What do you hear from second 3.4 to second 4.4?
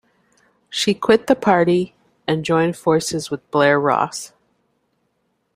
Blair Ross.